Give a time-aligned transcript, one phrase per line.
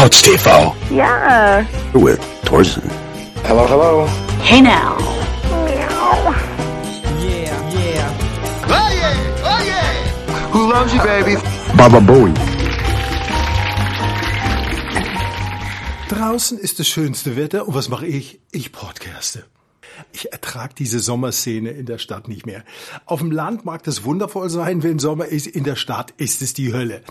[0.00, 1.62] Couch TV Ja.
[1.92, 2.90] with Torsten.
[3.44, 4.06] Hello, hello.
[4.42, 4.96] Hey now.
[10.52, 11.36] Who loves you, baby?
[11.76, 12.32] Baba Bowie.
[16.08, 18.40] Draußen ist das schönste Wetter und was mache ich?
[18.52, 19.44] Ich podcaste.
[20.12, 22.64] Ich ertrag diese Sommerszene in der Stadt nicht mehr.
[23.04, 26.54] Auf dem Land mag das wundervoll sein, wenn Sommer ist, in der Stadt ist es
[26.54, 27.02] die Hölle.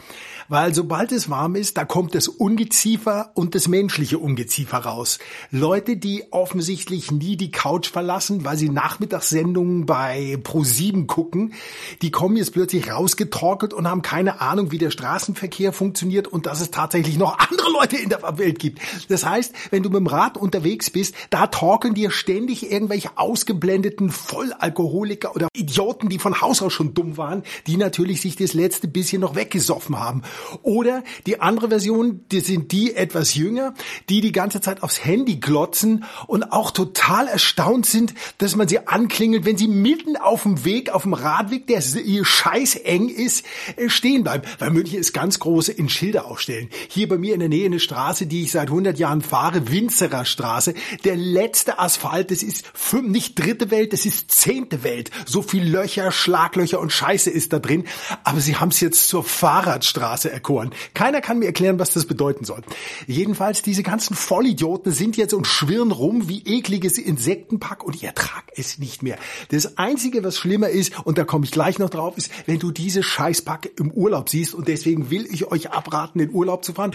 [0.50, 5.20] Weil sobald es warm ist, da kommt das Ungeziefer und das menschliche Ungeziefer raus.
[5.52, 11.54] Leute, die offensichtlich nie die Couch verlassen, weil sie Nachmittagssendungen bei Pro7 gucken,
[12.02, 16.62] die kommen jetzt plötzlich rausgetorkelt und haben keine Ahnung, wie der Straßenverkehr funktioniert und dass
[16.62, 18.80] es tatsächlich noch andere Leute in der Welt gibt.
[19.08, 24.10] Das heißt, wenn du mit dem Rad unterwegs bist, da torkeln dir ständig irgendwelche ausgeblendeten
[24.10, 28.88] Vollalkoholiker oder Idioten, die von Haus aus schon dumm waren, die natürlich sich das letzte
[28.88, 30.24] bisschen noch weggesoffen haben.
[30.64, 33.74] Oder die andere Version, die sind die etwas jünger,
[34.10, 38.88] die die ganze Zeit aufs Handy glotzen und auch total erstaunt sind, dass man sie
[38.88, 43.46] anklingelt, wenn sie mitten auf dem Weg, auf dem Radweg, der ihr scheiß eng ist,
[43.76, 44.44] äh, stehen bleiben.
[44.60, 46.70] Weil München ist ganz große in Schilder aufstellen.
[46.90, 50.26] Hier bei mir in der Nähe eine Straße, die ich seit 100 Jahren fahre, Winzerer
[50.26, 50.74] Straße.
[51.04, 55.12] Der letzte Asphalt, das ist fünf, nicht dritte Welt, das ist zehnte Welt.
[55.26, 57.86] So viel Löcher, Schlaglöcher und Scheiße ist da drin.
[58.24, 60.72] Aber sie haben es jetzt zur Fahrradstraße erkoren.
[60.94, 62.62] Keiner kann mir erklären, was das bedeuten soll.
[63.08, 68.44] Jedenfalls, diese ganzen Vollidioten sind jetzt und schwirren rum wie ekliges Insektenpack und ich ertrag
[68.56, 69.18] es nicht mehr.
[69.50, 72.72] Das Einzige, was schlimmer ist, und da komme ich gleich noch drauf, ist, wenn du
[72.72, 76.92] diese Scheißpack im Urlaub siehst und deswegen will ich euch abraten, in Urlaub zu fahren.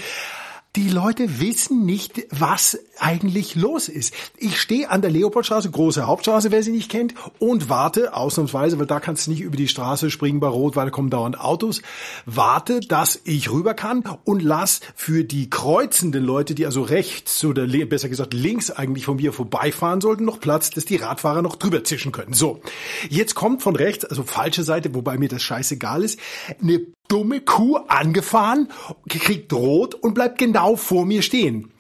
[0.77, 4.13] Die Leute wissen nicht, was eigentlich los ist.
[4.37, 8.87] Ich stehe an der Leopoldstraße, große Hauptstraße, wer sie nicht kennt, und warte, ausnahmsweise, weil
[8.87, 11.81] da kannst du nicht über die Straße springen bei Rot, weil da kommen dauernd Autos,
[12.27, 17.69] warte, dass ich rüber kann und lass für die kreuzenden Leute, die also rechts oder
[17.87, 21.85] besser gesagt links eigentlich von mir vorbeifahren sollten, noch Platz, dass die Radfahrer noch drüber
[21.85, 22.33] zischen können.
[22.33, 22.61] So,
[23.09, 26.19] jetzt kommt von rechts, also falsche Seite, wobei mir das scheißegal ist,
[26.61, 28.69] eine dumme Kuh angefahren,
[29.09, 31.73] kriegt rot und bleibt genau vor mir stehen.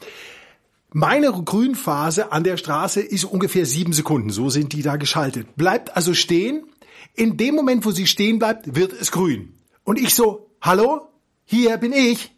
[0.96, 4.30] Meine Grünphase an der Straße ist ungefähr sieben Sekunden.
[4.30, 5.56] So sind die da geschaltet.
[5.56, 6.66] Bleibt also stehen.
[7.14, 9.58] In dem Moment, wo sie stehen bleibt, wird es grün.
[9.82, 11.08] Und ich so, hallo?
[11.44, 12.32] Hier bin ich.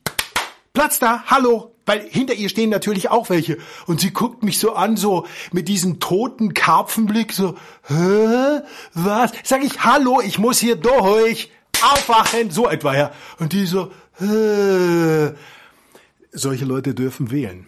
[0.72, 1.74] Platz da, hallo.
[1.84, 3.58] Weil hinter ihr stehen natürlich auch welche.
[3.86, 8.62] Und sie guckt mich so an, so mit diesem toten Karpfenblick, so, hä?
[8.94, 9.32] Was?
[9.44, 11.52] Sag ich, hallo, ich muss hier durch.
[11.82, 13.12] Aufwachen, so etwa, ja.
[13.38, 15.32] Und die so, hä?
[16.32, 17.66] Solche Leute dürfen wählen.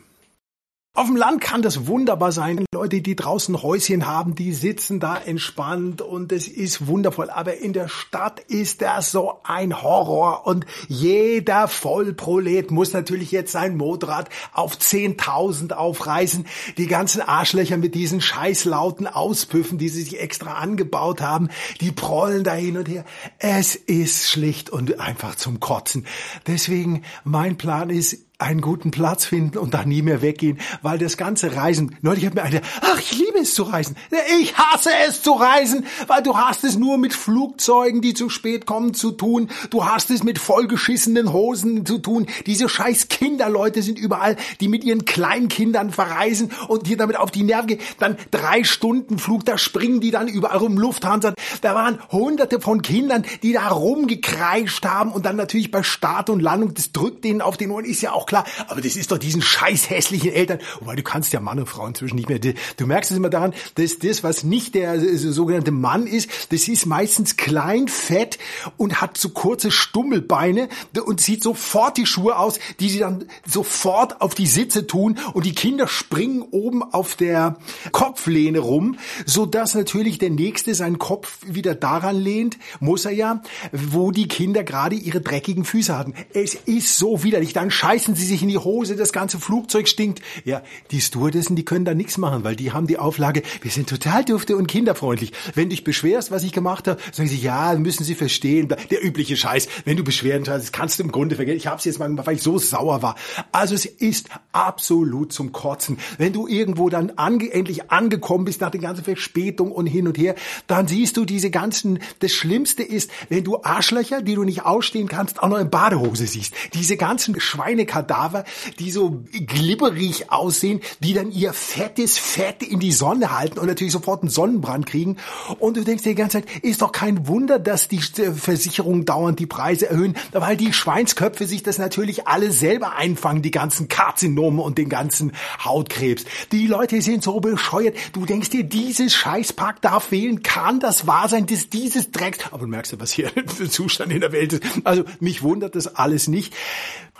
[0.94, 2.64] Auf dem Land kann das wunderbar sein.
[2.74, 7.30] Leute, die draußen Häuschen haben, die sitzen da entspannt und es ist wundervoll.
[7.30, 13.52] Aber in der Stadt ist das so ein Horror und jeder Vollprolet muss natürlich jetzt
[13.52, 16.46] sein Motorrad auf 10.000 aufreißen.
[16.78, 21.48] Die ganzen Arschlöcher mit diesen scheißlauten Auspüffen, die sie sich extra angebaut haben,
[21.80, 23.04] die prollen da hin und her.
[23.38, 26.06] Es ist schlicht und einfach zum Kotzen.
[26.48, 31.16] Deswegen mein Plan ist, einen guten Platz finden und dann nie mehr weggehen, weil das
[31.16, 33.96] ganze Reisen, neulich hat mir einer, ach, ich liebe es zu reisen.
[34.40, 38.66] Ich hasse es zu reisen, weil du hast es nur mit Flugzeugen, die zu spät
[38.66, 39.50] kommen, zu tun.
[39.70, 42.26] Du hast es mit vollgeschissenen Hosen zu tun.
[42.46, 47.42] Diese scheiß Kinderleute sind überall, die mit ihren Kleinkindern verreisen und dir damit auf die
[47.42, 47.80] Nerven gehen.
[47.98, 51.34] Dann drei Stunden Flug, da springen die dann überall rum, Lufthansa.
[51.60, 56.40] Da waren hunderte von Kindern, die da rumgekreischt haben und dann natürlich bei Start und
[56.40, 59.18] Landung, das drückt denen auf den Ohren, ist ja auch klar, aber das ist doch
[59.18, 62.86] diesen scheiß hässlichen Eltern, wobei du kannst ja Mann und Frau inzwischen nicht mehr, du
[62.86, 67.36] merkst es immer daran, dass das, was nicht der sogenannte Mann ist, das ist meistens
[67.36, 68.38] klein, fett
[68.76, 70.68] und hat so kurze Stummelbeine
[71.04, 75.46] und sieht sofort die Schuhe aus, die sie dann sofort auf die Sitze tun und
[75.46, 77.56] die Kinder springen oben auf der
[77.92, 83.42] Kopflehne rum, so dass natürlich der Nächste seinen Kopf wieder daran lehnt, muss er ja,
[83.72, 86.14] wo die Kinder gerade ihre dreckigen Füße hatten.
[86.32, 90.22] Es ist so widerlich, dann scheißen sie sich in die Hose, das ganze Flugzeug stinkt.
[90.44, 93.88] Ja, die Stewardessen, die können da nichts machen, weil die haben die Auflage, wir sind
[93.88, 95.32] total dürfte und kinderfreundlich.
[95.56, 98.68] Wenn dich beschwerst, was ich gemacht habe, sagen sie, ja, müssen sie verstehen.
[98.92, 101.56] Der übliche Scheiß, wenn du Beschwerden hast, das kannst du im Grunde vergessen.
[101.56, 103.16] Ich habe es jetzt mal gemacht, weil ich so sauer war.
[103.50, 105.98] Also es ist absolut zum Kotzen.
[106.16, 110.16] Wenn du irgendwo dann ange endlich angekommen bist nach den ganzen Verspätungen und hin und
[110.16, 110.36] her,
[110.68, 115.08] dann siehst du diese ganzen, das Schlimmste ist, wenn du Arschlöcher, die du nicht ausstehen
[115.08, 116.54] kannst, auch noch in Badehose siehst.
[116.74, 118.44] Diese ganzen Schweinekadaver,
[118.78, 123.66] die so glibberig aussehen, die dann ihr fettes Fett in die Sonne Sonne halten und
[123.66, 125.16] natürlich sofort einen Sonnenbrand kriegen.
[125.58, 129.38] Und du denkst dir die ganze Zeit, ist doch kein Wunder, dass die Versicherungen dauernd
[129.38, 134.60] die Preise erhöhen, weil die Schweinsköpfe sich das natürlich alle selber einfangen, die ganzen Karzinomen
[134.60, 135.32] und den ganzen
[135.64, 136.26] Hautkrebs.
[136.52, 137.96] Die Leute sind so bescheuert.
[138.12, 142.38] Du denkst dir, dieses Scheißpack darf wählen, kann das wahr sein, dass dieses Drecks...
[142.50, 144.62] Aber du merkst ja, was hier für Zustand in der Welt ist.
[144.84, 146.52] Also mich wundert das alles nicht.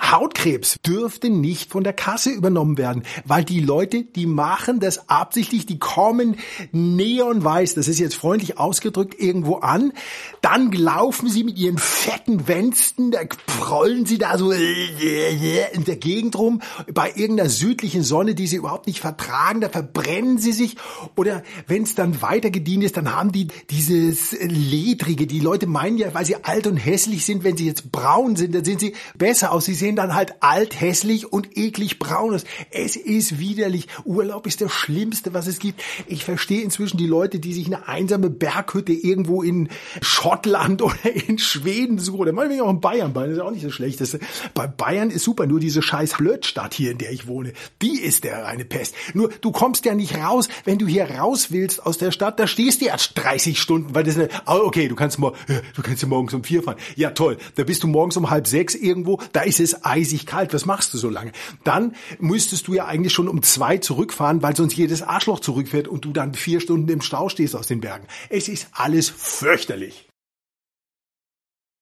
[0.00, 5.66] Hautkrebs dürfte nicht von der Kasse übernommen werden, weil die Leute, die machen das absichtlich,
[5.66, 6.36] die kommen
[6.72, 9.92] neonweiß, das ist jetzt freundlich ausgedrückt, irgendwo an,
[10.40, 16.36] dann laufen sie mit ihren fetten Wänsten, da prollen sie da so in der Gegend
[16.36, 20.76] rum, bei irgendeiner südlichen Sonne, die sie überhaupt nicht vertragen, da verbrennen sie sich
[21.16, 25.98] oder wenn es dann weiter gedient ist, dann haben die dieses Ledrige, die Leute meinen
[25.98, 28.94] ja, weil sie alt und hässlich sind, wenn sie jetzt braun sind, dann sind sie
[29.16, 32.44] besser aus, sie sehen dann halt alt, hässlich und eklig braun aus.
[32.70, 33.88] Es ist widerlich.
[34.04, 35.82] Urlaub ist das Schlimmste, was es gibt.
[36.06, 39.68] Ich verstehe inzwischen die Leute, die sich eine einsame Berghütte irgendwo in
[40.00, 40.96] Schottland oder
[41.28, 43.12] in Schweden suchen oder meinetwegen auch in Bayern.
[43.12, 44.00] Bayern ist auch nicht so schlecht.
[44.00, 44.18] Das,
[44.54, 45.46] bei Bayern ist super.
[45.46, 47.52] Nur diese scheiß Blödstadt hier, in der ich wohne,
[47.82, 48.94] die ist der reine Pest.
[49.14, 52.46] Nur du kommst ja nicht raus, wenn du hier raus willst aus der Stadt, da
[52.46, 55.32] stehst du erst 30 Stunden, weil das eine, okay, du kannst mal,
[55.74, 56.76] du kannst morgens um vier fahren.
[56.96, 60.54] Ja toll, da bist du morgens um halb sechs irgendwo, da ist es eisig kalt,
[60.54, 61.32] was machst du so lange?
[61.64, 66.04] Dann müsstest du ja eigentlich schon um zwei zurückfahren, weil sonst jedes Arschloch zurückfährt und
[66.04, 68.06] du dann vier Stunden im Stau stehst aus den Bergen.
[68.28, 70.08] Es ist alles fürchterlich.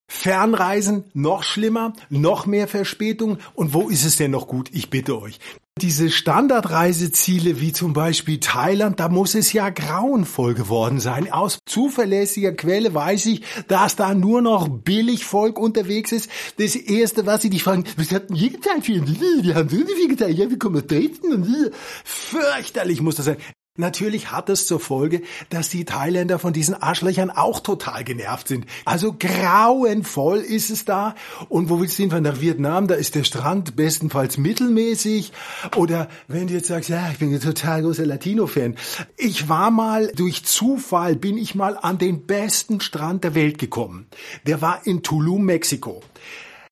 [0.08, 3.38] Fernreisen noch schlimmer, noch mehr Verspätung.
[3.54, 4.70] Und wo ist es denn noch gut?
[4.72, 5.40] Ich bitte euch.
[5.82, 11.30] Diese Standardreiseziele wie zum Beispiel Thailand, da muss es ja grauenvoll geworden sein.
[11.30, 16.30] Aus zuverlässiger Quelle weiß ich, dass da nur noch billig Volk unterwegs ist.
[16.56, 19.76] Das Erste, was sie dich fragen, was hat denn hier gezahlt für Die haben so
[19.76, 20.38] viel gezahlt.
[20.38, 21.72] Ja, wie kommen wir Dresden?
[22.04, 23.36] Fürchterlich muss das sein.
[23.76, 28.66] Natürlich hat es zur Folge, dass die Thailänder von diesen Arschlöchern auch total genervt sind.
[28.84, 31.14] Also grauenvoll ist es da.
[31.48, 32.24] Und wo willst du hinfahren?
[32.24, 35.32] Nach Vietnam, da ist der Strand bestenfalls mittelmäßig.
[35.76, 38.76] Oder wenn du jetzt sagst, ja, ich bin ein total großer Latino-Fan.
[39.16, 44.06] Ich war mal, durch Zufall bin ich mal an den besten Strand der Welt gekommen.
[44.46, 46.02] Der war in Tulum, Mexiko.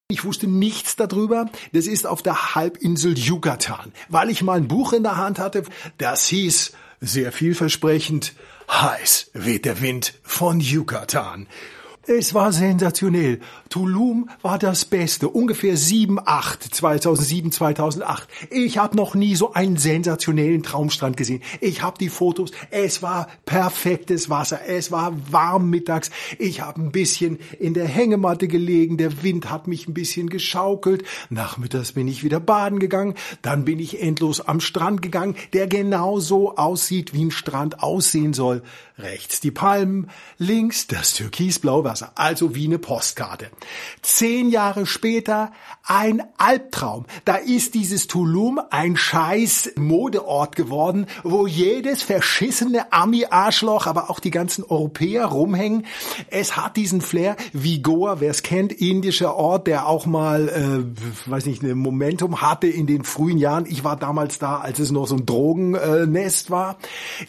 [0.09, 1.47] Ich wusste nichts darüber.
[1.73, 5.65] Das ist auf der Halbinsel Yucatan, weil ich mal ein Buch in der Hand hatte,
[5.97, 6.73] das hieß
[7.07, 8.33] sehr vielversprechend,
[8.71, 11.47] heiß weht der Wind von Yucatan.
[12.07, 13.41] Es war sensationell.
[13.71, 15.29] Tulum war das Beste.
[15.29, 18.29] Ungefähr 7, 8, 2007, 2008.
[18.51, 21.43] Ich habe noch nie so einen sensationellen Traumstrand gesehen.
[21.63, 22.51] Ich habe die Fotos.
[22.71, 24.61] Es war perfektes Wasser.
[24.67, 26.11] Es war warm mittags.
[26.39, 28.99] Ich habe ein bisschen in der Hängematte gelegen.
[28.99, 31.05] Der Wind hat mich ein bisschen geschaukelt.
[31.31, 33.15] Nachmittags bin ich wieder baden gegangen.
[33.41, 38.35] Dann bin ich endlos am Strand gegangen, der genau so aussieht, wie ein Strand aussehen
[38.35, 38.63] soll.
[38.99, 43.51] Rechts die Palmen, links das türkisblaue Wasser, also wie eine Postkarte.
[44.03, 45.53] Zehn Jahre später
[45.85, 47.05] ein Albtraum.
[47.25, 54.33] Da ist dieses Tulum ein scheiß Modeort geworden, wo jedes verschissene Ami-Arschloch, aber auch die
[54.33, 55.87] ganzen Europäer rumhängen.
[56.31, 61.31] Es hat diesen Flair wie Goa, wer es kennt, indischer Ort, der auch mal, äh,
[61.31, 63.67] weiß nicht, ein Momentum hatte in den frühen Jahren.
[63.67, 66.79] Ich war damals da, als es noch so ein Drogennest war.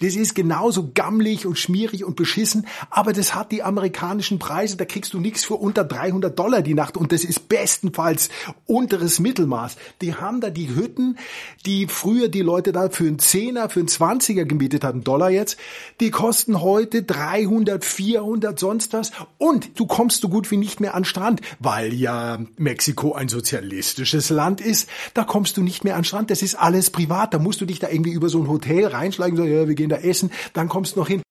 [0.02, 4.86] Das ist genauso gammelig und schmierig und beschissen, aber das hat die amerikanischen Preise, da
[4.86, 6.98] kriegst du nichts für unter 300 Dollar die Nacht.
[6.98, 8.30] Und das ist bestenfalls
[8.66, 9.75] unteres Mittelmaß.
[10.02, 11.18] Die haben da die Hütten,
[11.66, 15.57] die früher die Leute da für einen Zehner, für einen Zwanziger gemietet hatten, Dollar jetzt,
[16.00, 19.12] die kosten heute 300, 400, sonst was.
[19.38, 24.30] Und du kommst so gut wie nicht mehr an Strand, weil ja Mexiko ein sozialistisches
[24.30, 27.62] Land ist, da kommst du nicht mehr an Strand, das ist alles privat, da musst
[27.62, 30.31] du dich da irgendwie über so ein Hotel reinschlagen, so, ja, wir gehen da essen,
[30.54, 31.25] dann kommst du noch hin.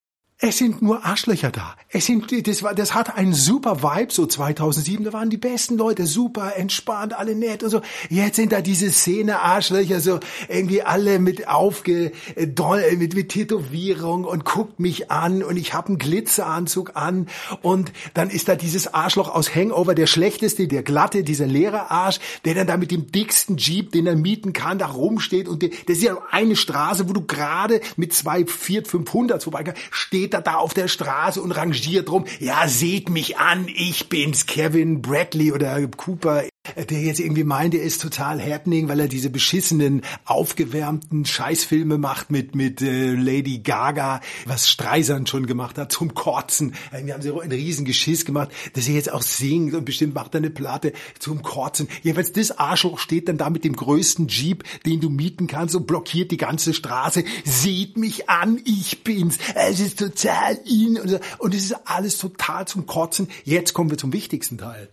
[0.47, 1.75] Es sind nur Arschlöcher da.
[1.89, 5.03] Es sind, das war, das hat einen super Vibe, so 2007.
[5.03, 7.81] Da waren die besten Leute, super entspannt, alle nett und so.
[8.11, 10.21] Jetzt sind da diese Szene Arschlöcher, so
[10.51, 15.89] irgendwie alle mit aufge, doll, mit, mit Tätowierung und guckt mich an und ich habe
[15.89, 17.29] einen Glitzeranzug an
[17.63, 22.21] und dann ist da dieses Arschloch aus Hangover, der schlechteste, der glatte, dieser leere Arsch,
[22.45, 25.71] der dann da mit dem dicksten Jeep, den er mieten kann, da rumsteht und der,
[25.87, 30.47] das ist ja eine Straße, wo du gerade mit zwei, vier, 500 vorbei steht steht
[30.47, 32.25] er da auf der Straße und rangiert rum.
[32.41, 36.43] Ja, seht mich an, ich bin's, Kevin Bradley oder Cooper.
[36.77, 42.31] Der jetzt irgendwie meint, er ist total happening, weil er diese beschissenen, aufgewärmten Scheißfilme macht
[42.31, 46.75] mit, mit äh, Lady Gaga, was Streisand schon gemacht hat, zum Kotzen.
[46.93, 50.35] Irgendwie haben sie einen riesen Geschiss gemacht, dass er jetzt auch singt und bestimmt macht
[50.35, 51.89] er eine Platte zum Kotzen.
[52.03, 55.87] Jedenfalls das Arschloch steht dann da mit dem größten Jeep, den du mieten kannst und
[55.87, 57.25] blockiert die ganze Straße.
[57.45, 59.37] Seht mich an, ich bin's.
[59.55, 63.29] Es ist total in und, und es ist alles total zum Kotzen.
[63.45, 64.89] Jetzt kommen wir zum wichtigsten Teil.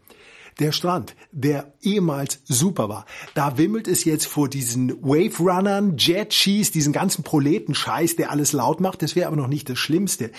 [0.60, 6.34] Der Strand, der ehemals super war, da wimmelt es jetzt vor diesen Wave Runnern, Jet
[6.34, 9.02] Skis, diesen ganzen Proletenscheiß, der alles laut macht.
[9.02, 10.32] Das wäre aber noch nicht das Schlimmste.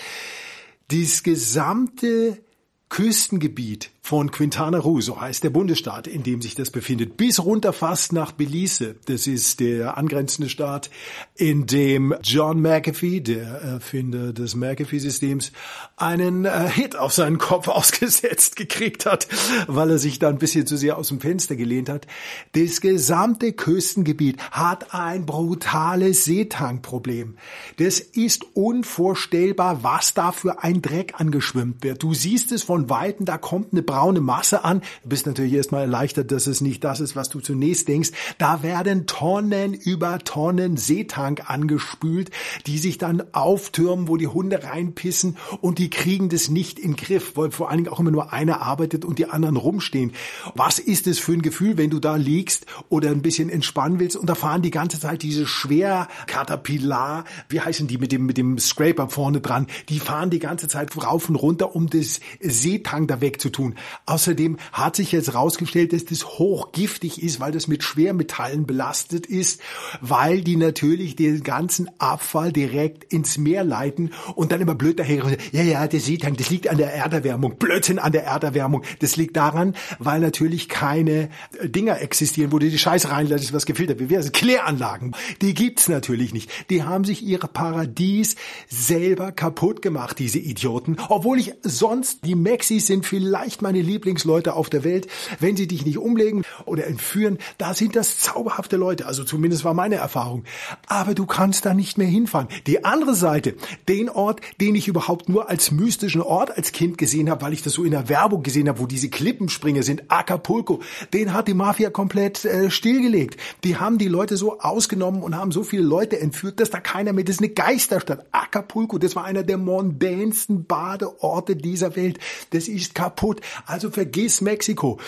[0.91, 2.43] Dieses gesamte
[2.89, 7.71] Küstengebiet von Quintana Roo, so heißt der Bundesstaat, in dem sich das befindet, bis runter
[7.71, 8.97] fast nach Belize.
[9.05, 10.89] Das ist der angrenzende Staat,
[11.35, 15.53] in dem John McAfee, der Erfinder des McAfee-Systems,
[15.95, 19.29] einen äh, Hit auf seinen Kopf ausgesetzt gekriegt hat,
[19.67, 22.05] weil er sich da ein bisschen zu sehr aus dem Fenster gelehnt hat.
[22.51, 27.37] Das gesamte Küstengebiet hat ein brutales Seetankproblem.
[27.77, 32.03] Das ist unvorstellbar, was da für ein Dreck angeschwimmt wird.
[32.03, 34.81] Du siehst es von Weitem, da kommt eine braune Masse an.
[35.03, 38.09] Du bist natürlich erstmal erleichtert, dass es nicht das ist, was du zunächst denkst.
[38.39, 42.31] Da werden Tonnen über Tonnen Seetank angespült,
[42.65, 47.33] die sich dann auftürmen, wo die Hunde reinpissen und die kriegen das nicht in Griff,
[47.35, 50.13] weil vor allen Dingen auch immer nur einer arbeitet und die anderen rumstehen.
[50.55, 54.17] Was ist es für ein Gefühl, wenn du da liegst oder ein bisschen entspannen willst
[54.17, 58.37] und da fahren die ganze Zeit diese schwer Caterpillar, wie heißen die mit dem, mit
[58.37, 63.07] dem Scraper vorne dran, die fahren die ganze Zeit rauf und runter, um das Seetank
[63.09, 63.75] da wegzutun.
[64.05, 69.61] Außerdem hat sich jetzt rausgestellt, dass das hochgiftig ist, weil das mit Schwermetallen belastet ist,
[70.01, 75.37] weil die natürlich den ganzen Abfall direkt ins Meer leiten und dann immer blöd daher,
[75.51, 78.83] ja, ja, der Seetank, das liegt an der Erderwärmung, Blödsinn an der Erderwärmung.
[78.99, 83.65] Das liegt daran, weil natürlich keine äh, Dinger existieren, wo du die Scheiße reinlässt, was
[83.65, 84.11] gefiltert wird.
[84.11, 85.15] Heißt Kläranlagen.
[85.41, 86.49] Die gibt's natürlich nicht.
[86.69, 88.35] Die haben sich ihre Paradies
[88.67, 90.97] selber kaputt gemacht, diese Idioten.
[91.09, 95.07] Obwohl ich sonst, die Maxis sind vielleicht meine Lieblingsleute auf der Welt.
[95.39, 99.07] Wenn sie dich nicht umlegen oder entführen, da sind das zauberhafte Leute.
[99.07, 100.43] Also zumindest war meine Erfahrung.
[100.87, 102.47] Aber du kannst da nicht mehr hinfahren.
[102.67, 103.55] Die andere Seite,
[103.89, 107.63] den Ort, den ich überhaupt nur als mystischen Ort als Kind gesehen habe, weil ich
[107.63, 110.81] das so in der Werbung gesehen habe, wo diese Klippenspringer sind, Acapulco,
[111.13, 113.37] den hat die Mafia komplett äh, stillgelegt.
[113.63, 117.13] Die haben die Leute so ausgenommen und haben so viele Leute entführt, dass da keiner
[117.13, 118.27] mehr, das ist eine Geisterstadt.
[118.31, 122.19] Acapulco, das war einer der mondänsten Badeorte dieser Welt.
[122.51, 123.41] Das ist kaputt.
[123.65, 124.99] Also vergiss Mexiko.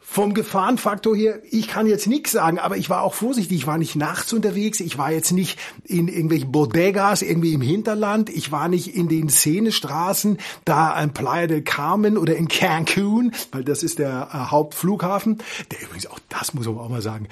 [0.00, 3.56] Vom Gefahrenfaktor her, ich kann jetzt nichts sagen, aber ich war auch vorsichtig.
[3.56, 8.30] Ich war nicht nachts unterwegs, ich war jetzt nicht in irgendwelchen Bodegas irgendwie im Hinterland,
[8.30, 13.64] ich war nicht in den Szenestraßen, da an Playa del Carmen oder in Cancun, weil
[13.64, 15.38] das ist der äh, Hauptflughafen.
[15.72, 17.26] Der übrigens, auch das muss man auch mal sagen,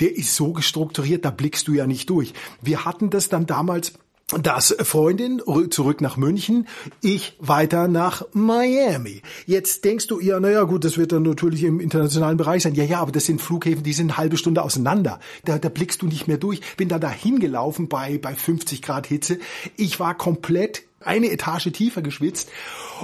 [0.00, 2.34] der ist so gestrukturiert, da blickst du ja nicht durch.
[2.60, 3.94] Wir hatten das dann damals
[4.42, 5.40] das Freundin
[5.70, 6.66] zurück nach München,
[7.00, 9.22] ich weiter nach Miami.
[9.46, 12.74] Jetzt denkst du, ja, naja, gut, das wird dann natürlich im internationalen Bereich sein.
[12.74, 15.20] Ja, ja, aber das sind Flughäfen, die sind eine halbe Stunde auseinander.
[15.44, 16.60] Da, da blickst du nicht mehr durch.
[16.76, 19.38] Bin da dahin gelaufen bei, bei 50 Grad Hitze.
[19.76, 22.48] Ich war komplett eine Etage tiefer geschwitzt.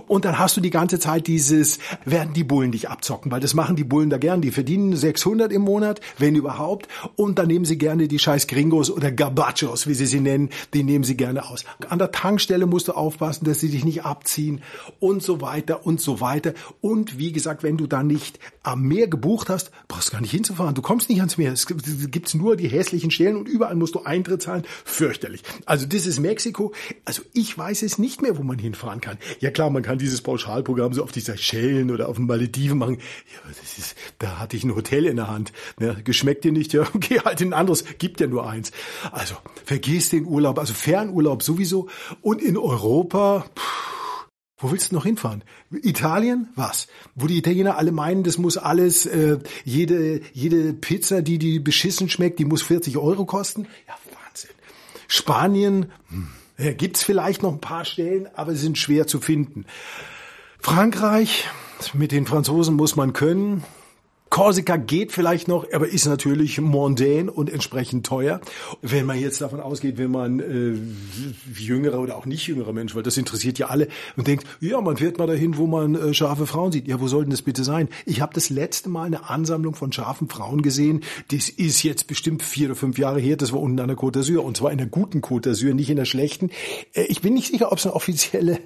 [0.07, 3.55] Und dann hast du die ganze Zeit dieses, werden die Bullen dich abzocken, weil das
[3.55, 7.65] machen die Bullen da gern, die verdienen 600 im Monat, wenn überhaupt, und dann nehmen
[7.65, 11.49] sie gerne die scheiß Gringos oder Gabachos, wie sie sie nennen, die nehmen sie gerne
[11.49, 11.65] aus.
[11.89, 14.63] An der Tankstelle musst du aufpassen, dass sie dich nicht abziehen.
[14.99, 16.55] Und so weiter und so weiter.
[16.81, 20.31] Und wie gesagt, wenn du da nicht am Meer gebucht hast, brauchst du gar nicht
[20.31, 23.95] hinzufahren, du kommst nicht ans Meer, es gibt nur die hässlichen Stellen und überall musst
[23.95, 25.43] du Eintritt zahlen, fürchterlich.
[25.67, 26.73] Also das ist Mexiko,
[27.05, 29.19] also ich weiß es nicht mehr, wo man hinfahren kann.
[29.41, 32.99] Ja klar, man kann dieses Pauschalprogramm so auf die Seychellen oder auf den Malediven machen.
[33.33, 35.53] Ja, aber das ist, da hatte ich ein Hotel in der Hand.
[35.79, 35.97] Ne?
[36.05, 38.71] Geschmeckt dir nicht, ja, geh halt in ein anderes, gibt ja nur eins.
[39.11, 41.89] Also vergiss den Urlaub, also Fernurlaub sowieso.
[42.21, 44.02] Und in Europa, pff,
[44.63, 45.43] wo willst du noch hinfahren?
[45.71, 46.49] Italien?
[46.55, 46.87] Was?
[47.15, 52.09] Wo die Italiener alle meinen, das muss alles, äh, jede, jede Pizza, die die beschissen
[52.09, 53.67] schmeckt, die muss 40 Euro kosten?
[53.89, 54.51] Ja, Wahnsinn.
[55.09, 55.93] Spanien?
[56.09, 56.29] Hm.
[56.59, 59.67] Ja, gibt's vielleicht noch ein paar Stellen, aber sie sind schwer zu finden.
[60.61, 61.49] Frankreich,
[61.93, 63.65] mit den Franzosen muss man können.
[64.33, 68.41] Korsika geht vielleicht noch, aber ist natürlich mondän und entsprechend teuer.
[68.81, 73.03] Wenn man jetzt davon ausgeht, wenn man äh, jüngere oder auch nicht jüngere Mensch, weil
[73.03, 76.47] das interessiert ja alle und denkt, ja, man fährt mal dahin, wo man äh, scharfe
[76.47, 76.89] Frauen sieht.
[76.89, 77.91] Ja, wo soll denn das bitte sein?
[78.07, 81.03] Ich habe das letzte Mal eine Ansammlung von scharfen Frauen gesehen.
[81.31, 83.37] Das ist jetzt bestimmt vier oder fünf Jahre her.
[83.37, 85.91] Das war unten an der Côte d'Azur und zwar in der guten Côte d'Azur, nicht
[85.91, 86.49] in der schlechten.
[86.95, 88.61] Äh, ich bin nicht sicher, ob es eine offizielle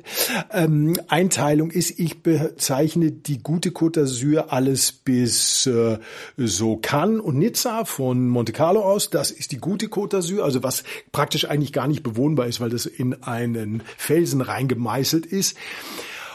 [0.53, 1.99] ähm, Einteilung ist.
[1.99, 5.99] Ich bezeichne die gute Côte d'Azur alles bis ist äh,
[6.37, 9.11] so Cannes und Nizza von Monte Carlo aus.
[9.11, 12.71] Das ist die gute Côte d'Azur, also was praktisch eigentlich gar nicht bewohnbar ist, weil
[12.71, 15.57] das in einen Felsen reingemeißelt ist.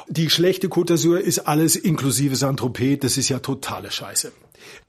[0.08, 3.00] Die schlechte Côte d'Azur ist alles inklusive Saint-Tropez.
[3.00, 4.32] Das ist ja totale Scheiße.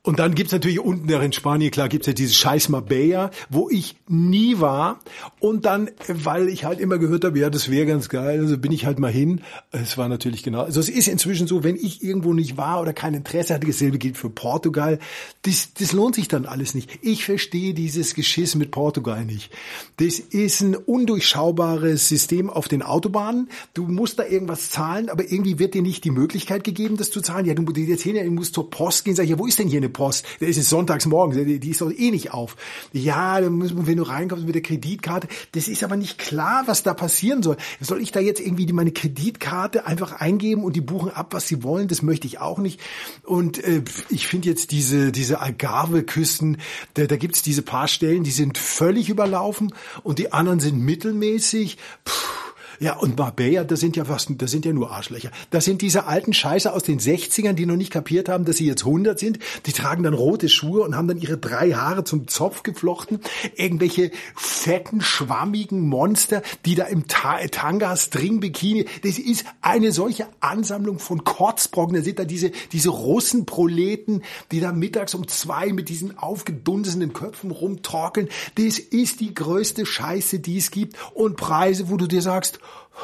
[0.05, 3.95] Und dann gibt's natürlich unten in Spanien, klar, gibt's ja diese scheiß Marbella, wo ich
[4.07, 4.99] nie war.
[5.39, 8.73] Und dann, weil ich halt immer gehört habe, ja, das wäre ganz geil, also bin
[8.73, 9.41] ich halt mal hin.
[9.71, 10.61] Es war natürlich genau.
[10.61, 13.97] Also es ist inzwischen so, wenn ich irgendwo nicht war oder kein Interesse hatte, dasselbe
[13.97, 14.99] gilt für Portugal,
[15.43, 16.99] das, das lohnt sich dann alles nicht.
[17.01, 19.51] Ich verstehe dieses Geschiss mit Portugal nicht.
[19.97, 23.49] Das ist ein undurchschaubares System auf den Autobahnen.
[23.73, 27.21] Du musst da irgendwas zahlen, aber irgendwie wird dir nicht die Möglichkeit gegeben, das zu
[27.21, 27.45] zahlen.
[27.45, 29.62] Ja, du jetzt hin, du musst zur Post gehen, sag ich, ja, wo ist denn
[29.67, 30.25] hier eine Post?
[30.39, 32.55] Da ist es sonntags morgens, die, die ist doch eh nicht auf.
[32.91, 36.63] Ja, dann muss man, wenn du reinkommst mit der Kreditkarte, das ist aber nicht klar,
[36.65, 37.57] was da passieren soll.
[37.79, 41.63] Soll ich da jetzt irgendwie meine Kreditkarte einfach eingeben und die buchen ab, was sie
[41.63, 41.87] wollen?
[41.87, 42.79] Das möchte ich auch nicht.
[43.23, 46.57] Und äh, ich finde jetzt diese, diese Algarve-Küsten,
[46.93, 51.77] da, da gibt's diese paar Stellen, die sind völlig überlaufen und die anderen sind mittelmäßig.
[52.05, 52.42] Puh
[52.83, 55.31] ja, und Marbella, das sind ja fast, das sind ja nur Arschlöcher.
[55.51, 58.67] Das sind diese alten Scheiße aus den 60ern, die noch nicht kapiert haben, dass sie
[58.67, 59.39] jetzt 100 sind.
[59.65, 63.21] Die tragen dann rote Schuhe und haben dann ihre drei Haare zum Zopf geflochten.
[63.55, 68.85] Irgendwelche fetten, schwammigen Monster, die da im Ta Tanga, String, Bikini.
[69.01, 71.95] Das ist eine solche Ansammlung von Kotzbrocken.
[71.95, 77.51] Da sind da diese, diese Russenproleten, die da mittags um zwei mit diesen aufgedunsenen Köpfen
[77.51, 78.27] rumtorkeln.
[78.55, 80.97] Das ist die größte Scheiße, die es gibt.
[81.13, 82.59] Und Preise, wo du dir sagst,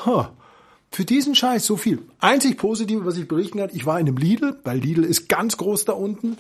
[0.06, 0.26] huh,
[0.92, 2.04] für diesen Scheiß so viel.
[2.20, 5.58] Einzig Positive, was ich berichten kann, ich war in einem Lidl, weil Lidl ist ganz
[5.58, 6.38] groß da unten.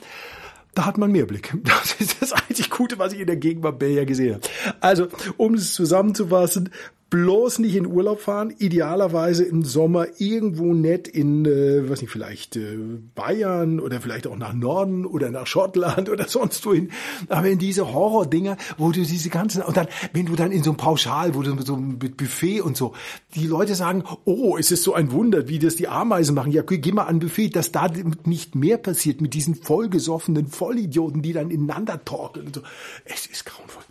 [0.75, 1.55] Da hat man mehr Blick.
[1.63, 4.43] Das ist das einzig Gute, was ich in der Gegend Marbella gesehen habe.
[4.79, 5.07] Also,
[5.37, 6.69] um es zusammenzufassen,
[7.09, 12.55] bloß nicht in Urlaub fahren, idealerweise im Sommer irgendwo nett in, äh, was nicht, vielleicht
[12.55, 12.77] äh,
[13.15, 16.91] Bayern oder vielleicht auch nach Norden oder nach Schottland oder sonst wohin.
[17.27, 20.71] Aber in diese Horrordinger, wo du diese ganzen, und dann, wenn du dann in so
[20.71, 22.93] einem Pauschal, wo du so mit Buffet und so,
[23.35, 26.51] die Leute sagen, oh, es ist so ein Wunder, wie das die Ameisen machen.
[26.51, 27.87] Ja, geh mal an Buffet, dass da
[28.25, 32.61] nicht mehr passiert mit diesen vollgesoffenen Vollidioten, die dann ineinander torkeln und so.
[33.05, 33.83] Es ist grauenvoll.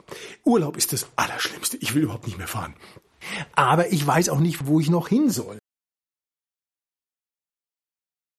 [0.45, 1.77] Urlaub ist das Allerschlimmste.
[1.81, 2.75] Ich will überhaupt nicht mehr fahren.
[3.55, 5.59] Aber ich weiß auch nicht, wo ich noch hin soll.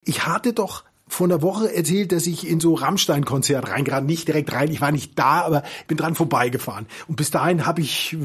[0.05, 4.27] Ich hatte doch vor einer Woche erzählt, dass ich in so Rammstein-Konzert rein, gerade nicht
[4.27, 6.85] direkt rein, ich war nicht da, aber bin dran vorbeigefahren.
[7.07, 8.15] Und bis dahin habe ich,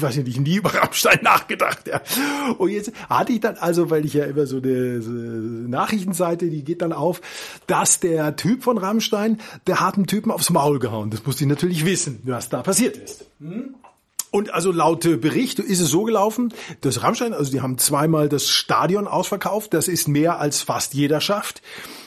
[0.00, 1.88] weiß ich nicht, nie über Rammstein nachgedacht.
[1.88, 2.02] Ja.
[2.58, 6.50] Und jetzt hatte ich dann also, weil ich ja immer so eine, so eine Nachrichtenseite,
[6.50, 7.22] die geht dann auf,
[7.66, 11.10] dass der Typ von Rammstein, der hat einen Typen aufs Maul gehauen.
[11.10, 13.24] Das musste ich natürlich wissen, was da passiert ist.
[13.40, 13.74] Hm?
[14.30, 18.48] Und also laut Bericht ist es so gelaufen, dass Rammstein, also die haben zweimal das
[18.48, 21.62] Stadion ausverkauft, das ist mehr als fast jeder schafft.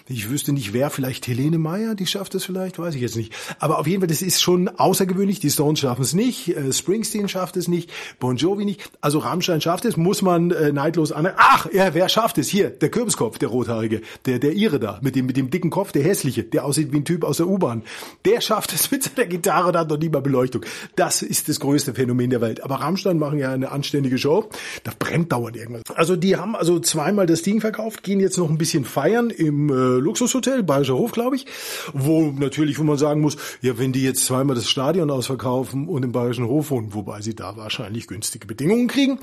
[0.08, 3.34] Ich wüsste nicht, wer, vielleicht Helene Meyer, die schafft es vielleicht, weiß ich jetzt nicht.
[3.60, 5.40] Aber auf jeden Fall, das ist schon außergewöhnlich.
[5.40, 8.90] Die Stones schaffen es nicht, äh, Springsteen schafft es nicht, Bon Jovi nicht.
[9.02, 11.30] Also Rammstein schafft es, muss man äh, neidlos an.
[11.38, 12.50] Ach, ja, wer schafft es?
[12.50, 15.92] Hier, der Kürbiskopf, der Rothaarige, der, der Ire da, mit dem, mit dem dicken Kopf,
[15.92, 17.84] der hässliche, der aussieht wie ein Typ aus der U-Bahn.
[18.26, 20.66] Der schafft es mit seiner Gitarre und hat noch nie mal Beleuchtung.
[20.96, 22.64] Das ist das größte Phänomen der Welt.
[22.64, 24.50] Aber Rammstein machen ja eine anständige Show.
[24.84, 25.84] Da brennt dauernd irgendwas.
[25.96, 29.70] Also die haben also zweimal das Ding verkauft, gehen jetzt noch ein bisschen feiern im
[29.70, 31.46] äh, Luxushotel, Bayerischer Hof, glaube ich,
[31.94, 36.04] wo natürlich, wo man sagen muss, ja, wenn die jetzt zweimal das Stadion ausverkaufen und
[36.04, 39.20] im Bayerischen Hof wohnen, wobei sie da wahrscheinlich günstige Bedingungen kriegen,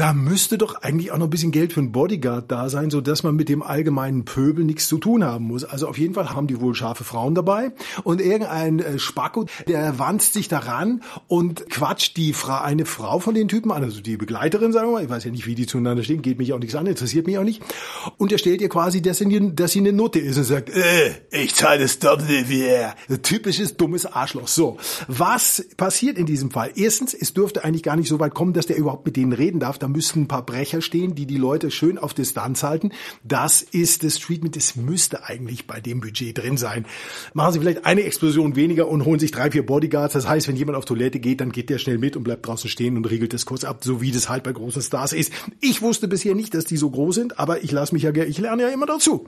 [0.00, 3.02] da müsste doch eigentlich auch noch ein bisschen Geld für einen Bodyguard da sein, so
[3.02, 5.62] dass man mit dem allgemeinen Pöbel nichts zu tun haben muss.
[5.62, 9.98] Also auf jeden Fall haben die wohl scharfe Frauen dabei und irgendein äh, Spacko, der
[9.98, 14.16] wanzt sich daran und quatscht die Fra eine Frau von den Typen an, also die
[14.16, 16.58] Begleiterin, sagen wir mal, ich weiß ja nicht, wie die zueinander stehen, geht mich auch
[16.58, 17.62] nichts an, interessiert mich auch nicht.
[18.16, 21.10] Und er stellt ihr quasi, dass sie, dass sie eine Nutte ist und sagt, äh,
[21.30, 22.94] ich zahle das Doppelte wie er.
[23.20, 24.48] Typisches dummes Arschloch.
[24.48, 26.70] So, was passiert in diesem Fall?
[26.74, 29.60] Erstens, es dürfte eigentlich gar nicht so weit kommen, dass der überhaupt mit denen reden
[29.60, 29.76] darf.
[29.90, 32.92] Müssten ein paar Brecher stehen, die die Leute schön auf Distanz halten.
[33.24, 34.56] Das ist das Treatment.
[34.56, 36.86] Das müsste eigentlich bei dem Budget drin sein.
[37.34, 40.14] Machen Sie vielleicht eine Explosion weniger und holen sich drei, vier Bodyguards.
[40.14, 42.70] Das heißt, wenn jemand auf Toilette geht, dann geht der schnell mit und bleibt draußen
[42.70, 45.32] stehen und regelt das kurz ab, so wie das halt bei großen Stars ist.
[45.60, 48.38] Ich wusste bisher nicht, dass die so groß sind, aber ich lasse mich ja, ich
[48.38, 49.26] lerne ja immer dazu.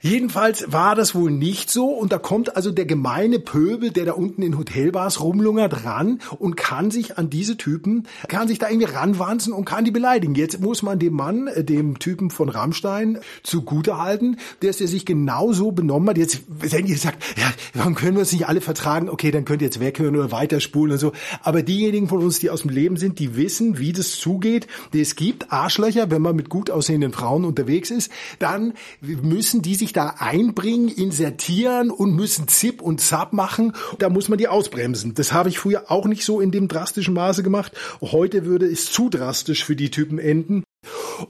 [0.00, 4.12] Jedenfalls war das wohl nicht so und da kommt also der gemeine Pöbel, der da
[4.12, 8.92] unten in Hotelbars rumlungert, ran und kann sich an diese Typen, kann sich da irgendwie
[8.92, 10.34] ranwanzen und kann die beleidigen.
[10.34, 15.06] Jetzt muss man dem Mann, äh, dem Typen von Rammstein, zugute halten, dass er sich
[15.06, 16.18] genauso benommen hat.
[16.18, 19.08] Jetzt, wenn ihr sagt, ja, warum können wir uns nicht alle vertragen?
[19.08, 21.12] Okay, dann könnt ihr jetzt weghören oder weiterspulen und so.
[21.42, 24.66] Aber diejenigen von uns, die aus dem Leben sind, die wissen, wie das zugeht.
[24.94, 29.85] Es gibt Arschlöcher, wenn man mit gut aussehenden Frauen unterwegs ist, dann müssen die sich
[29.86, 33.72] sich da einbringen, insertieren und müssen Zip und Zap machen.
[33.98, 35.14] Da muss man die ausbremsen.
[35.14, 37.72] Das habe ich früher auch nicht so in dem drastischen Maße gemacht.
[38.00, 40.64] Heute würde es zu drastisch für die Typen enden.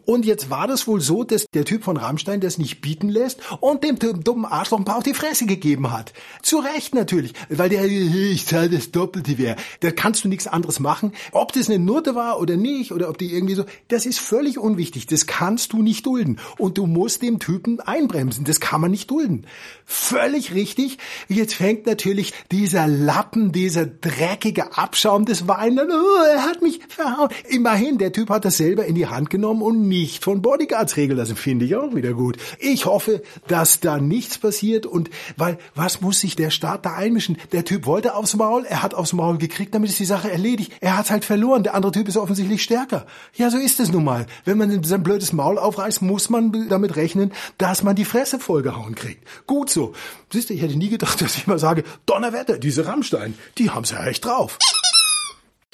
[0.05, 3.41] Und jetzt war das wohl so, dass der Typ von Rammstein das nicht bieten lässt
[3.61, 6.13] und dem dummen Arschloch ein paar auf die Fresse gegeben hat.
[6.43, 9.57] Zu Recht natürlich, weil der, ich zahle das Doppelte wäre.
[9.81, 11.13] Da kannst du nichts anderes machen.
[11.33, 14.59] Ob das eine Note war oder nicht, oder ob die irgendwie so, das ist völlig
[14.59, 15.07] unwichtig.
[15.07, 16.41] Das kannst du nicht dulden.
[16.59, 18.45] Und du musst dem Typen einbremsen.
[18.45, 19.47] Das kann man nicht dulden.
[19.85, 20.99] Völlig richtig.
[21.29, 25.91] Jetzt fängt natürlich dieser Lappen, dieser dreckige Abschaum des Weins an.
[25.91, 27.31] Oh, er hat mich verhauen.
[27.49, 31.19] Immerhin, der Typ hat das selber in die Hand genommen und nicht von Bodyguards regeln
[31.19, 31.37] lassen.
[31.37, 32.37] Finde ich auch wieder gut.
[32.59, 37.39] Ich hoffe, dass da nichts passiert und weil was muss sich der Staat da einmischen?
[37.53, 40.73] Der Typ wollte aufs Maul, er hat aufs Maul gekriegt, damit ist die Sache erledigt.
[40.81, 41.63] Er hat halt verloren.
[41.63, 43.07] Der andere Typ ist offensichtlich stärker.
[43.35, 44.27] Ja, so ist es nun mal.
[44.45, 48.95] Wenn man sein blödes Maul aufreißt, muss man damit rechnen, dass man die Fresse vollgehauen
[48.95, 49.27] kriegt.
[49.47, 49.93] Gut so.
[50.33, 53.91] Siehst du, ich hätte nie gedacht, dass ich mal sage, Donnerwetter, diese Rammstein, die haben's
[53.91, 54.59] ja echt drauf.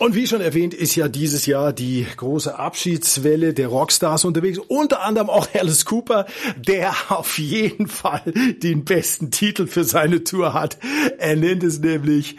[0.00, 4.58] Und wie schon erwähnt, ist ja dieses Jahr die große Abschiedswelle der Rockstars unterwegs.
[4.58, 6.26] Unter anderem auch Alice Cooper,
[6.56, 10.78] der auf jeden Fall den besten Titel für seine Tour hat.
[11.18, 12.36] Er nennt es nämlich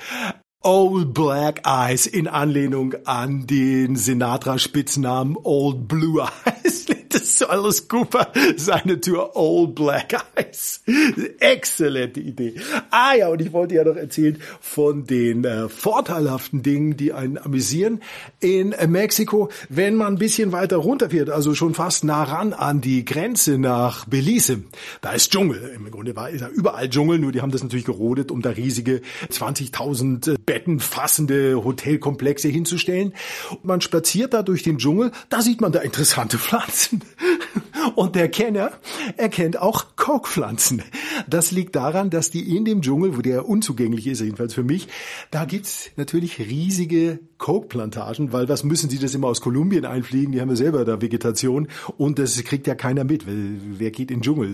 [0.62, 6.88] Old Black Eyes in Anlehnung an den Sinatra-Spitznamen Old Blue Eyes.
[7.14, 10.82] Ist Alice Cooper, seine Tour Old Black Eyes.
[11.40, 12.56] Exzellente Idee.
[12.90, 17.38] Ah ja, und ich wollte ja noch erzählen von den äh, vorteilhaften Dingen, die einen
[17.38, 18.02] amüsieren
[18.40, 22.82] in äh, Mexiko, wenn man ein bisschen weiter runterfährt, also schon fast nah ran an
[22.82, 24.64] die Grenze nach Belize.
[25.02, 25.72] Da ist Dschungel.
[25.76, 28.50] Im Grunde war ist ja überall Dschungel, nur die haben das natürlich gerodet, um da
[28.50, 33.14] riesige 20.000 Betten fassende Hotelkomplexe hinzustellen.
[33.62, 37.03] Man spaziert da durch den Dschungel, da sieht man da interessante Pflanzen.
[37.96, 38.72] Und der Kenner
[39.18, 40.82] erkennt auch Kokpflanzen.
[41.28, 44.88] Das liegt daran, dass die in dem Dschungel, wo der unzugänglich ist, jedenfalls für mich,
[45.32, 50.32] da gibt's natürlich riesige Kokplantagen, weil was müssen sie das immer aus Kolumbien einfliegen?
[50.32, 51.68] Die haben ja selber da Vegetation
[51.98, 54.54] und das kriegt ja keiner mit, weil wer geht in den Dschungel?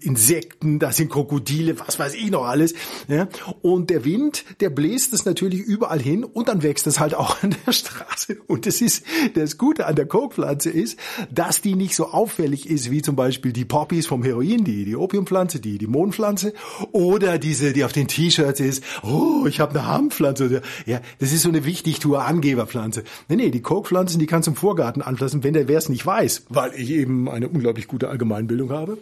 [0.00, 2.74] Insekten, da sind Krokodile, was weiß ich noch alles.
[3.08, 3.28] Ja?
[3.62, 7.42] Und der Wind, der bläst es natürlich überall hin und dann wächst es halt auch
[7.42, 8.38] an der Straße.
[8.46, 9.04] Und das ist,
[9.34, 10.98] das Gute an der Kokpflanze ist,
[11.32, 14.96] dass die nicht so auffällig ist wie zum Beispiel die Poppies vom Heroin, die, die
[14.96, 16.52] Opiumpflanze, die, die Mondpflanze
[16.92, 20.62] oder diese, die auf den T-Shirts ist, oh, ich habe eine Harmpflanze.
[20.86, 23.04] Ja, das ist so eine Wichtigtour Angeberpflanze.
[23.28, 26.04] Nee, nee, die Kokpflanzen, die kannst du im Vorgarten anpflanzen, wenn der wer es nicht
[26.04, 28.98] weiß, weil ich eben eine unglaublich gute Allgemeinbildung habe.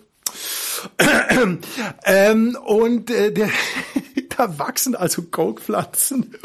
[2.05, 3.49] ähm, und äh, der,
[4.39, 6.35] da wachsen also Kokpflanzen.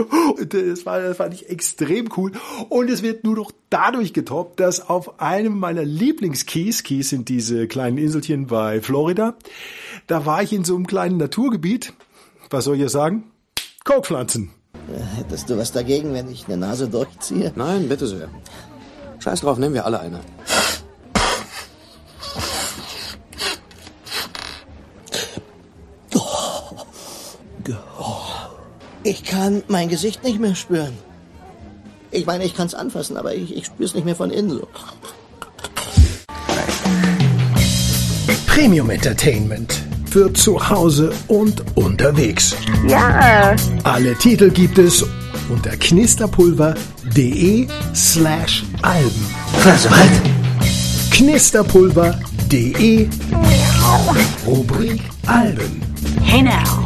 [0.49, 2.31] Das, war, das fand ich extrem cool.
[2.69, 7.67] Und es wird nur noch dadurch getoppt, dass auf einem meiner Lieblingskeys, Keys sind diese
[7.67, 9.35] kleinen Inselchen bei Florida,
[10.07, 11.93] da war ich in so einem kleinen Naturgebiet.
[12.49, 13.25] Was soll ich sagen?
[13.83, 14.51] Kokpflanzen.
[15.15, 17.53] Hättest du was dagegen, wenn ich eine Nase durchziehe?
[17.55, 18.29] Nein, bitte sehr.
[19.19, 20.19] Scheiß drauf, nehmen wir alle eine.
[29.03, 30.93] Ich kann mein Gesicht nicht mehr spüren.
[32.11, 34.51] Ich meine, ich kann es anfassen, aber ich, ich spüre es nicht mehr von innen
[34.51, 34.67] so.
[38.47, 42.55] Premium Entertainment für zu Hause und unterwegs.
[42.87, 43.55] Ja.
[43.83, 45.03] Alle Titel gibt es
[45.49, 49.25] unter knisterpulver.de slash Alben.
[49.63, 49.89] Was?
[49.89, 50.07] Was?
[51.11, 53.09] Knisterpulver.de
[54.45, 55.81] Rubrik Alben.
[56.21, 56.82] Hey now.